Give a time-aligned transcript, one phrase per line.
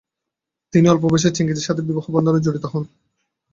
[0.73, 2.83] তিনি অল্প বয়সে চেঙ্গিজের সাথে বিবাহ বন্ধনে জড়িত হন।